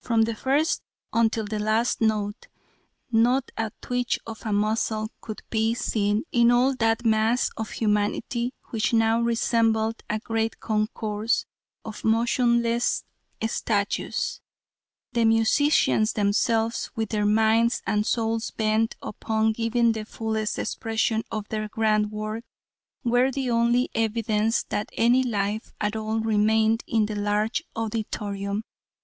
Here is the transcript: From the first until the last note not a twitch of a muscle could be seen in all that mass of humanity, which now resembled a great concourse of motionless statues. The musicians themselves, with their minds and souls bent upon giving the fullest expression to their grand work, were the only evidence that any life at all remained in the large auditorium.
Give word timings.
From 0.00 0.22
the 0.22 0.34
first 0.34 0.82
until 1.12 1.44
the 1.44 1.60
last 1.60 2.00
note 2.00 2.48
not 3.12 3.52
a 3.56 3.70
twitch 3.80 4.18
of 4.26 4.44
a 4.44 4.52
muscle 4.52 5.12
could 5.20 5.42
be 5.48 5.74
seen 5.74 6.24
in 6.32 6.50
all 6.50 6.74
that 6.74 7.04
mass 7.04 7.50
of 7.56 7.70
humanity, 7.70 8.52
which 8.70 8.92
now 8.92 9.20
resembled 9.20 10.02
a 10.10 10.18
great 10.18 10.58
concourse 10.58 11.44
of 11.84 12.02
motionless 12.02 13.04
statues. 13.46 14.40
The 15.12 15.24
musicians 15.24 16.14
themselves, 16.14 16.90
with 16.96 17.10
their 17.10 17.24
minds 17.24 17.80
and 17.86 18.04
souls 18.04 18.50
bent 18.50 18.96
upon 19.00 19.52
giving 19.52 19.92
the 19.92 20.04
fullest 20.04 20.58
expression 20.58 21.22
to 21.30 21.44
their 21.48 21.68
grand 21.68 22.10
work, 22.10 22.42
were 23.04 23.30
the 23.30 23.52
only 23.52 23.88
evidence 23.94 24.64
that 24.70 24.90
any 24.94 25.22
life 25.22 25.72
at 25.80 25.94
all 25.94 26.18
remained 26.18 26.82
in 26.88 27.06
the 27.06 27.14
large 27.14 27.62
auditorium. 27.76 28.64